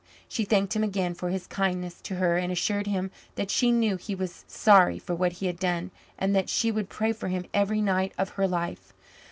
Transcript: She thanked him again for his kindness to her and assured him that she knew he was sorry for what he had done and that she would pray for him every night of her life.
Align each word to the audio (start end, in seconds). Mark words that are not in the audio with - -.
She 0.27 0.45
thanked 0.45 0.75
him 0.75 0.83
again 0.83 1.13
for 1.13 1.29
his 1.29 1.45
kindness 1.45 2.01
to 2.01 2.15
her 2.15 2.35
and 2.35 2.51
assured 2.51 2.87
him 2.87 3.11
that 3.35 3.51
she 3.51 3.71
knew 3.71 3.97
he 3.97 4.15
was 4.15 4.45
sorry 4.47 4.97
for 4.97 5.13
what 5.13 5.33
he 5.33 5.45
had 5.45 5.59
done 5.59 5.91
and 6.17 6.35
that 6.35 6.49
she 6.49 6.71
would 6.71 6.89
pray 6.89 7.13
for 7.13 7.27
him 7.27 7.45
every 7.53 7.83
night 7.83 8.13
of 8.17 8.29
her 8.29 8.47
life. 8.47 8.93